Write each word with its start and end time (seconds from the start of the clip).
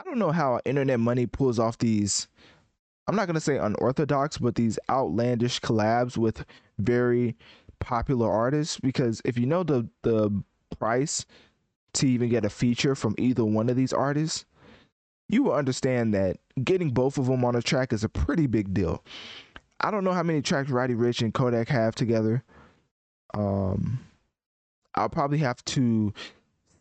I 0.00 0.02
don't 0.02 0.18
know 0.18 0.32
how 0.32 0.60
internet 0.64 0.98
money 0.98 1.26
pulls 1.26 1.58
off 1.58 1.76
these 1.76 2.26
I'm 3.06 3.16
not 3.16 3.26
gonna 3.26 3.40
say 3.40 3.58
unorthodox, 3.58 4.38
but 4.38 4.54
these 4.54 4.78
outlandish 4.88 5.60
collabs 5.60 6.16
with 6.16 6.44
very 6.78 7.36
popular 7.80 8.30
artists. 8.30 8.78
Because 8.78 9.20
if 9.24 9.36
you 9.36 9.46
know 9.46 9.62
the 9.62 9.88
the 10.02 10.30
price 10.78 11.26
to 11.94 12.08
even 12.08 12.28
get 12.28 12.44
a 12.44 12.50
feature 12.50 12.94
from 12.94 13.14
either 13.18 13.44
one 13.44 13.68
of 13.68 13.76
these 13.76 13.92
artists, 13.92 14.44
you 15.28 15.42
will 15.42 15.52
understand 15.52 16.14
that 16.14 16.36
getting 16.62 16.90
both 16.90 17.18
of 17.18 17.26
them 17.26 17.44
on 17.44 17.56
a 17.56 17.62
track 17.62 17.92
is 17.92 18.04
a 18.04 18.08
pretty 18.08 18.46
big 18.46 18.72
deal. 18.72 19.04
I 19.80 19.90
don't 19.90 20.04
know 20.04 20.12
how 20.12 20.22
many 20.22 20.40
tracks 20.40 20.70
Roddy 20.70 20.94
Ricch 20.94 21.20
and 21.20 21.34
Kodak 21.34 21.68
have 21.68 21.94
together. 21.94 22.44
Um, 23.34 23.98
I'll 24.94 25.08
probably 25.08 25.38
have 25.38 25.64
to 25.64 26.14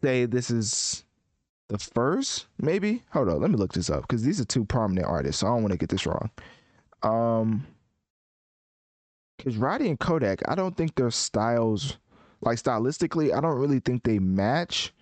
say 0.03 0.25
this 0.25 0.51
is 0.51 1.05
the 1.69 1.77
first, 1.77 2.47
maybe. 2.57 3.03
Hold 3.11 3.29
on, 3.29 3.41
let 3.41 3.51
me 3.51 3.57
look 3.57 3.73
this 3.73 3.89
up 3.89 4.01
because 4.01 4.23
these 4.23 4.41
are 4.41 4.45
two 4.45 4.65
prominent 4.65 5.07
artists, 5.07 5.39
so 5.39 5.47
I 5.47 5.51
don't 5.51 5.61
want 5.63 5.71
to 5.71 5.77
get 5.77 5.89
this 5.89 6.05
wrong. 6.05 6.29
Um, 7.03 7.65
because 9.37 9.55
Roddy 9.55 9.87
and 9.87 9.99
Kodak, 9.99 10.41
I 10.49 10.55
don't 10.55 10.75
think 10.75 10.95
their 10.95 11.11
styles, 11.11 11.97
like 12.41 12.57
stylistically, 12.57 13.33
I 13.33 13.39
don't 13.39 13.57
really 13.57 13.79
think 13.79 14.03
they 14.03 14.19
match. 14.19 14.93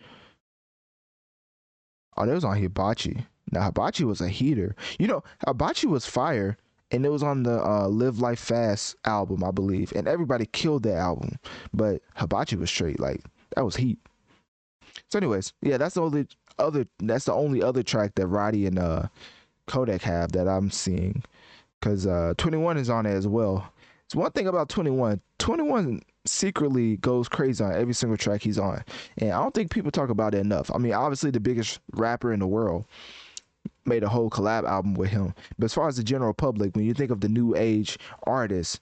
Oh, 2.16 2.26
they 2.26 2.34
was 2.34 2.44
on 2.44 2.58
Hibachi. 2.58 3.26
Now 3.52 3.64
Hibachi 3.64 4.04
was 4.04 4.22
a 4.22 4.30
heater. 4.30 4.76
You 5.00 5.08
know, 5.08 5.24
Hibachi 5.48 5.88
was 5.88 6.06
fire, 6.06 6.58
and 6.92 7.06
it 7.06 7.10
was 7.10 7.24
on 7.24 7.44
the 7.44 7.66
uh, 7.66 7.88
Live 7.88 8.20
Life 8.20 8.40
Fast 8.40 8.96
album, 9.06 9.44
I 9.44 9.52
believe, 9.52 9.92
and 9.96 10.08
everybody 10.08 10.46
killed 10.46 10.84
that 10.84 10.98
album. 10.98 11.38
But 11.74 12.02
Hibachi 12.16 12.58
was 12.58 12.70
straight, 12.70 13.00
like 13.00 13.22
that 13.56 13.66
was 13.66 13.78
heat. 13.78 14.00
So, 15.10 15.18
anyways, 15.18 15.54
yeah, 15.62 15.78
that's 15.78 15.96
the 15.96 16.02
only 16.02 16.28
other. 16.58 16.88
That's 17.00 17.26
the 17.26 17.34
only 17.34 17.62
other 17.62 17.84
track 17.84 18.16
that 18.16 18.28
Roddy 18.28 18.66
and 18.66 18.80
uh, 18.80 19.04
Kodak 19.68 20.02
have 20.02 20.32
that 20.34 20.48
I'm 20.48 20.72
seeing, 20.72 21.24
because 21.80 22.08
uh, 22.08 22.34
21 22.38 22.78
is 22.78 22.90
on 22.90 23.06
it 23.06 23.14
as 23.14 23.28
well. 23.28 23.72
It's 24.06 24.16
one 24.16 24.32
thing 24.32 24.48
about 24.48 24.70
21. 24.70 25.22
21 25.40 26.02
secretly 26.26 26.98
goes 26.98 27.30
crazy 27.30 27.64
on 27.64 27.74
every 27.74 27.94
single 27.94 28.18
track 28.18 28.42
he's 28.42 28.60
on, 28.60 28.84
and 29.18 29.32
I 29.32 29.42
don't 29.42 29.54
think 29.54 29.72
people 29.72 29.92
talk 29.92 30.10
about 30.10 30.34
it 30.34 30.40
enough. 30.40 30.72
I 30.74 30.78
mean, 30.78 30.94
obviously 30.94 31.32
the 31.32 31.40
biggest 31.40 31.80
rapper 31.94 32.34
in 32.34 32.40
the 32.40 32.48
world 32.48 32.86
made 33.86 34.04
a 34.04 34.10
whole 34.10 34.30
collab 34.30 34.66
album 34.66 34.94
with 34.96 35.10
him, 35.10 35.34
but 35.58 35.66
as 35.66 35.74
far 35.74 35.88
as 35.88 35.98
the 35.98 36.04
general 36.04 36.34
public, 36.34 36.76
when 36.76 36.86
you 36.86 36.94
think 36.94 37.12
of 37.12 37.22
the 37.22 37.30
new 37.30 37.56
age 37.56 37.98
artists 38.24 38.80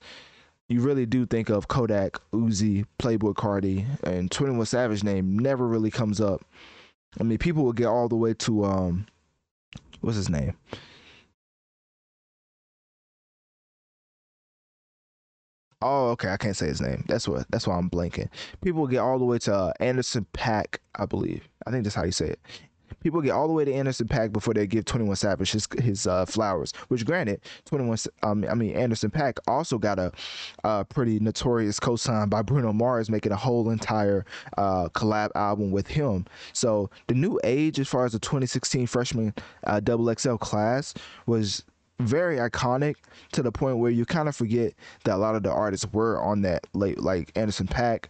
you 0.67 0.81
really 0.81 1.05
do 1.05 1.25
think 1.25 1.49
of 1.49 1.67
Kodak, 1.67 2.17
Uzi, 2.33 2.85
Playboi 2.99 3.35
Carti, 3.35 3.85
and 4.03 4.31
21 4.31 4.66
Savage 4.66 5.03
name 5.03 5.38
never 5.38 5.67
really 5.67 5.91
comes 5.91 6.19
up. 6.19 6.44
I 7.19 7.23
mean, 7.23 7.38
people 7.38 7.63
will 7.63 7.73
get 7.73 7.85
all 7.85 8.08
the 8.09 8.16
way 8.16 8.33
to 8.33 8.66
um, 8.66 9.05
what's 10.02 10.17
his 10.17 10.30
name? 10.30 10.55
Oh, 15.81 16.09
okay. 16.11 16.30
I 16.30 16.38
can't 16.38 16.55
say 16.55 16.67
his 16.67 16.81
name. 16.81 17.05
That's 17.08 17.27
what. 17.27 17.45
That's 17.52 17.67
why 17.67 17.77
I'm 17.77 17.89
blanking. 17.89 18.30
People 18.61 18.88
get 18.88 18.99
all 18.99 19.19
the 19.19 19.25
way 19.25 19.38
to 19.39 19.53
uh, 19.53 19.73
Anderson 19.80 20.25
.Paak, 20.33 20.77
I 20.95 21.05
believe. 21.05 21.47
I 21.67 21.71
think 21.71 21.83
that's 21.83 21.95
how 21.95 22.05
you 22.05 22.11
say 22.11 22.27
it 22.27 22.39
people 23.06 23.22
get 23.22 23.34
all 23.34 23.48
the 23.48 23.53
way 23.53 23.64
to 23.64 23.72
Anderson 23.72 24.08
.Paak 24.08 24.34
before 24.34 24.56
they 24.56 24.66
give 24.66 24.84
21 24.84 25.16
Savage 25.16 25.52
his 25.52 25.67
his 25.80 26.08
uh, 26.08 26.25
flowers. 26.25 26.73
Which, 26.88 27.06
granted, 27.06 27.39
21, 27.66 28.00
um, 28.23 28.44
I 28.50 28.56
mean 28.56 28.75
Anderson 28.75 29.11
.Paak 29.11 29.38
also 29.48 29.78
got 29.78 30.00
a, 30.00 30.11
a 30.64 30.84
pretty 30.84 31.20
notorious 31.20 31.80
co-sign 31.80 32.30
by 32.30 32.42
Bruno 32.42 32.73
Mars, 32.73 33.11
making 33.11 33.31
a 33.31 33.36
whole 33.36 33.70
entire 33.70 34.26
uh, 34.58 34.89
collab 34.89 35.30
album 35.36 35.70
with 35.70 35.86
him. 35.86 36.26
So 36.53 36.89
the 37.06 37.14
new 37.14 37.39
age, 37.44 37.80
as 37.80 37.88
far 37.88 38.06
as 38.06 38.14
the 38.14 38.20
2016 38.20 38.88
freshman 38.88 39.36
uh, 39.67 39.81
Double 39.81 40.11
XL 40.11 40.38
class, 40.38 40.95
was 41.28 41.64
very 42.00 42.38
iconic 42.38 42.95
to 43.33 43.44
the 43.44 43.52
point 43.52 43.78
where 43.78 43.92
you 43.92 44.03
kind 44.03 44.28
of 44.28 44.36
forget 44.36 44.73
that 45.03 45.14
a 45.14 45.17
lot 45.17 45.36
of 45.36 45.44
the 45.44 45.52
artists 45.52 45.86
were 45.94 46.20
on 46.20 46.42
that 46.42 46.65
late, 46.73 46.99
like 46.99 47.32
Anderson 47.36 47.67
.Paak, 47.67 48.05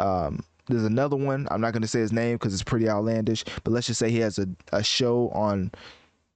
Um, 0.00 0.44
there's 0.68 0.84
another 0.84 1.16
one. 1.16 1.48
I'm 1.50 1.60
not 1.60 1.72
going 1.72 1.82
to 1.82 1.88
say 1.88 2.00
his 2.00 2.12
name 2.12 2.36
because 2.36 2.52
it's 2.52 2.62
pretty 2.62 2.88
outlandish, 2.88 3.44
but 3.64 3.72
let's 3.72 3.86
just 3.86 3.98
say 3.98 4.10
he 4.10 4.20
has 4.20 4.38
a, 4.38 4.48
a 4.72 4.82
show 4.82 5.28
on 5.30 5.72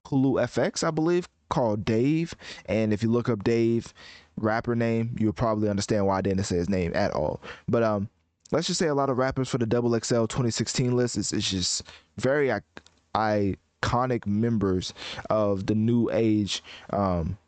Hulu 0.06 0.42
FX, 0.44 0.87
I 0.87 0.91
believe, 0.91 1.28
called 1.48 1.84
Dave. 1.84 2.34
And 2.66 2.92
if 2.92 3.03
you 3.03 3.10
look 3.10 3.28
up 3.28 3.44
Dave, 3.44 3.92
rapper 4.36 4.75
name, 4.75 5.16
you'll 5.19 5.32
probably 5.32 5.69
understand 5.69 6.06
why 6.06 6.19
I 6.19 6.20
didn't 6.22 6.44
say 6.44 6.56
his 6.56 6.69
name 6.69 6.92
at 6.94 7.12
all. 7.12 7.41
But 7.69 7.82
um, 7.82 8.09
let's 8.53 8.66
just 8.66 8.78
say 8.78 8.88
a 8.88 8.94
lot 8.94 9.10
of 9.10 9.19
rappers 9.19 9.48
for 9.48 9.59
the 9.59 9.66
Double 9.66 9.91
XL 9.98 10.26
2016 10.26 10.94
list 10.97 11.16
is, 11.16 11.32
is 11.32 11.50
just 11.50 11.82
very 12.16 12.50
iconic 13.15 14.26
members 14.26 14.92
of 15.31 15.66
the 15.66 15.75
new 15.75 16.10
age 16.12 16.62
um, 16.91 17.38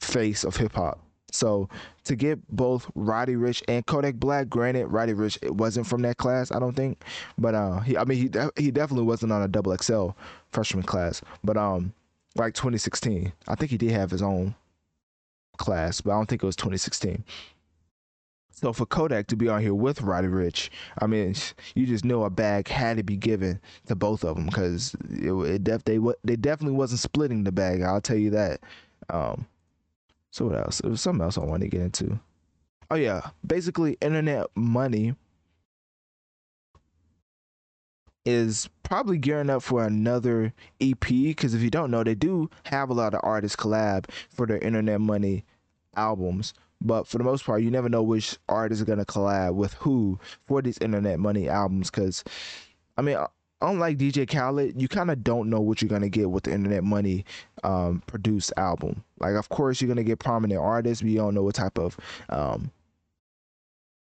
face 0.00 0.44
of 0.44 0.56
hip 0.56 0.74
hop. 0.74 1.00
So 1.32 1.68
to 2.04 2.14
get 2.14 2.46
both 2.54 2.90
Roddy 2.94 3.34
Ricch 3.34 3.62
and 3.66 3.84
Kodak 3.86 4.16
Black, 4.16 4.48
granted, 4.48 4.86
Roddy 4.86 5.14
Ricch 5.14 5.38
it 5.42 5.54
wasn't 5.54 5.86
from 5.86 6.02
that 6.02 6.18
class, 6.18 6.52
I 6.52 6.58
don't 6.58 6.76
think, 6.76 7.02
but 7.38 7.54
uh, 7.54 7.80
he, 7.80 7.96
I 7.96 8.04
mean, 8.04 8.18
he 8.18 8.62
he 8.62 8.70
definitely 8.70 9.06
wasn't 9.06 9.32
on 9.32 9.42
a 9.42 9.48
double 9.48 9.76
XL 9.76 10.10
freshman 10.50 10.84
class, 10.84 11.22
but 11.42 11.56
um, 11.56 11.92
like 12.36 12.54
2016, 12.54 13.32
I 13.48 13.54
think 13.54 13.70
he 13.70 13.78
did 13.78 13.92
have 13.92 14.10
his 14.10 14.22
own 14.22 14.54
class, 15.56 16.00
but 16.00 16.12
I 16.12 16.14
don't 16.14 16.26
think 16.26 16.42
it 16.42 16.46
was 16.46 16.56
2016. 16.56 17.24
So 18.50 18.72
for 18.72 18.86
Kodak 18.86 19.26
to 19.28 19.36
be 19.36 19.48
on 19.48 19.60
here 19.60 19.74
with 19.74 20.02
Roddy 20.02 20.28
Ricch, 20.28 20.68
I 21.00 21.06
mean, 21.06 21.34
you 21.74 21.84
just 21.86 22.04
know 22.04 22.22
a 22.24 22.30
bag 22.30 22.68
had 22.68 22.96
to 22.98 23.02
be 23.02 23.16
given 23.16 23.60
to 23.86 23.96
both 23.96 24.22
of 24.22 24.36
them 24.36 24.46
because 24.46 24.94
it, 25.10 25.32
it 25.32 25.64
def 25.64 25.84
they 25.84 25.98
they 26.22 26.36
definitely 26.36 26.76
wasn't 26.76 27.00
splitting 27.00 27.42
the 27.42 27.50
bag. 27.50 27.82
I'll 27.82 28.00
tell 28.00 28.16
you 28.16 28.30
that. 28.30 28.60
Um, 29.10 29.46
so 30.32 30.46
what 30.46 30.56
else? 30.56 30.80
There 30.80 30.90
was 30.90 31.02
something 31.02 31.22
else 31.22 31.36
I 31.36 31.44
wanted 31.44 31.70
to 31.70 31.76
get 31.76 31.82
into. 31.82 32.18
Oh 32.90 32.96
yeah, 32.96 33.30
basically 33.46 33.98
internet 34.00 34.46
money 34.56 35.14
is 38.24 38.68
probably 38.82 39.18
gearing 39.18 39.50
up 39.50 39.62
for 39.62 39.84
another 39.84 40.54
EP 40.80 41.00
because 41.00 41.52
if 41.52 41.60
you 41.60 41.70
don't 41.70 41.90
know, 41.90 42.02
they 42.02 42.14
do 42.14 42.48
have 42.64 42.88
a 42.88 42.94
lot 42.94 43.12
of 43.14 43.20
artists 43.22 43.56
collab 43.56 44.10
for 44.30 44.46
their 44.46 44.58
internet 44.58 45.00
money 45.00 45.44
albums. 45.96 46.54
But 46.80 47.06
for 47.06 47.18
the 47.18 47.24
most 47.24 47.44
part, 47.44 47.62
you 47.62 47.70
never 47.70 47.90
know 47.90 48.02
which 48.02 48.38
artists 48.48 48.80
are 48.82 48.86
gonna 48.86 49.04
collab 49.04 49.54
with 49.54 49.74
who 49.74 50.18
for 50.46 50.62
these 50.62 50.78
internet 50.78 51.20
money 51.20 51.48
albums. 51.48 51.90
Because, 51.90 52.24
I 52.96 53.02
mean, 53.02 53.18
unlike 53.62 53.98
DJ 53.98 54.28
Khaled, 54.28 54.80
you 54.80 54.88
kind 54.88 55.10
of 55.10 55.22
don't 55.24 55.48
know 55.48 55.60
what 55.60 55.80
you're 55.80 55.88
gonna 55.88 56.08
get 56.08 56.30
with 56.30 56.44
the 56.44 56.52
Internet 56.52 56.84
Money 56.84 57.24
um, 57.64 58.02
produced 58.06 58.52
album. 58.56 59.02
Like, 59.18 59.34
of 59.34 59.48
course, 59.48 59.80
you're 59.80 59.88
gonna 59.88 60.04
get 60.04 60.18
prominent 60.18 60.60
artists, 60.60 61.02
but 61.02 61.10
you 61.10 61.18
don't 61.18 61.34
know 61.34 61.42
what 61.42 61.54
type 61.54 61.78
of 61.78 61.96
um, 62.28 62.70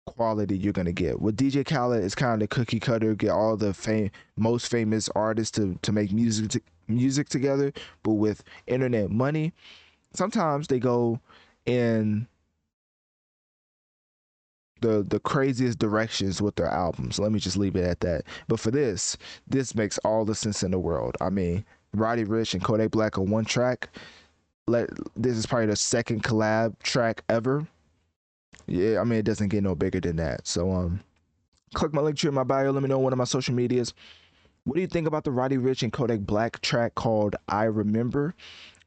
quality 0.05 0.57
you're 0.57 0.73
gonna 0.73 0.91
get. 0.91 1.21
With 1.21 1.37
DJ 1.37 1.65
Khaled, 1.65 2.03
it's 2.03 2.15
kind 2.15 2.33
of 2.33 2.39
the 2.41 2.47
cookie 2.55 2.79
cutter, 2.79 3.15
get 3.15 3.29
all 3.29 3.55
the 3.55 3.73
fam- 3.73 4.11
most 4.35 4.69
famous 4.69 5.09
artists 5.15 5.51
to 5.57 5.77
to 5.81 5.91
make 5.91 6.11
music 6.11 6.49
to- 6.49 6.61
music 6.87 7.29
together. 7.29 7.71
But 8.03 8.13
with 8.13 8.43
Internet 8.67 9.11
Money, 9.11 9.53
sometimes 10.13 10.67
they 10.67 10.79
go 10.79 11.19
in 11.65 12.27
the 14.81 15.03
the 15.07 15.19
craziest 15.19 15.79
directions 15.79 16.41
with 16.41 16.55
their 16.55 16.67
albums. 16.67 17.19
Let 17.19 17.31
me 17.31 17.39
just 17.39 17.57
leave 17.57 17.75
it 17.75 17.85
at 17.85 18.01
that. 18.01 18.23
But 18.47 18.59
for 18.59 18.71
this, 18.71 19.17
this 19.47 19.73
makes 19.75 19.97
all 19.99 20.25
the 20.25 20.35
sense 20.35 20.63
in 20.63 20.71
the 20.71 20.79
world. 20.79 21.15
I 21.21 21.29
mean, 21.29 21.65
Roddy 21.93 22.25
Ricch 22.25 22.53
and 22.53 22.63
Kodak 22.63 22.91
Black 22.91 23.17
on 23.17 23.29
one 23.29 23.45
track. 23.45 23.89
Let 24.67 24.89
this 25.15 25.37
is 25.37 25.45
probably 25.45 25.67
the 25.67 25.75
second 25.75 26.23
collab 26.23 26.77
track 26.83 27.23
ever. 27.29 27.67
Yeah, 28.67 28.99
I 28.99 29.03
mean 29.03 29.19
it 29.19 29.25
doesn't 29.25 29.49
get 29.49 29.63
no 29.63 29.75
bigger 29.75 29.99
than 29.99 30.17
that. 30.17 30.47
So 30.47 30.71
um, 30.71 31.01
click 31.73 31.93
my 31.93 32.01
link 32.01 32.17
tree 32.17 32.27
in 32.27 32.33
my 32.33 32.43
bio. 32.43 32.71
Let 32.71 32.83
me 32.83 32.89
know 32.89 32.99
one 32.99 33.13
of 33.13 33.17
my 33.17 33.25
social 33.25 33.55
medias. 33.55 33.93
What 34.63 34.75
do 34.75 34.81
you 34.81 34.87
think 34.87 35.07
about 35.07 35.23
the 35.23 35.31
Roddy 35.31 35.57
Ricch 35.57 35.81
and 35.81 35.91
Kodak 35.91 36.21
Black 36.21 36.61
track 36.61 36.95
called 36.95 37.35
"I 37.47 37.63
Remember"? 37.63 38.35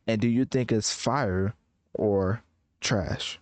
And 0.06 0.20
do 0.20 0.28
you 0.28 0.44
think 0.44 0.70
it's 0.70 0.92
fire 0.92 1.54
or 1.94 2.42
trash? 2.80 3.40